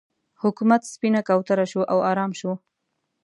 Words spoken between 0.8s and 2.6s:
سپینه کوتره شو او ارام شو.